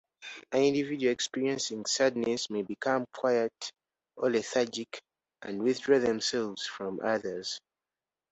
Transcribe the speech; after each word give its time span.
An 0.51 0.63
individual 0.63 1.11
experiencing 1.11 1.85
sadness 1.85 2.49
may 2.49 2.63
become 2.63 3.05
quiet 3.13 3.71
or 4.15 4.31
lethargic, 4.31 4.99
and 5.43 5.61
withdraw 5.61 5.99
themselves 5.99 6.65
from 6.65 6.99
others. 7.03 7.61